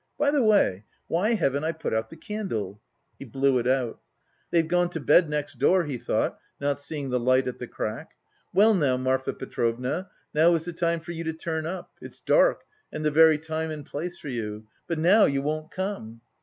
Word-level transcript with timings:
By 0.17 0.31
the 0.31 0.41
way, 0.43 0.85
why 1.05 1.35
haven't 1.35 1.63
I 1.63 1.73
put 1.73 1.93
out 1.93 2.09
the 2.09 2.15
candle?" 2.17 2.81
he 3.19 3.23
blew 3.25 3.59
it 3.59 3.67
out. 3.67 4.01
"They've 4.49 4.67
gone 4.67 4.89
to 4.89 4.99
bed 4.99 5.29
next 5.29 5.59
door," 5.59 5.83
he 5.83 5.99
thought, 5.99 6.39
not 6.59 6.81
seeing 6.81 7.11
the 7.11 7.19
light 7.19 7.45
at 7.47 7.59
the 7.59 7.67
crack. 7.67 8.15
"Well, 8.51 8.73
now, 8.73 8.97
Marfa 8.97 9.31
Petrovna, 9.33 10.09
now 10.33 10.55
is 10.55 10.65
the 10.65 10.73
time 10.73 11.01
for 11.01 11.11
you 11.11 11.23
to 11.25 11.33
turn 11.33 11.67
up; 11.67 11.91
it's 12.01 12.19
dark, 12.19 12.63
and 12.91 13.05
the 13.05 13.11
very 13.11 13.37
time 13.37 13.69
and 13.69 13.85
place 13.85 14.17
for 14.17 14.29
you. 14.29 14.65
But 14.87 14.97
now 14.97 15.25
you 15.25 15.43
won't 15.43 15.69
come!" 15.69 16.21